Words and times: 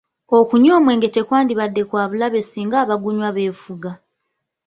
Okunywa 0.39 0.73
omwenge 0.79 1.07
tekwalibadde 1.15 1.81
kwa 1.89 2.03
bulabe 2.09 2.39
singa 2.43 2.75
abagunywa 2.83 3.29
beefuga. 3.35 3.91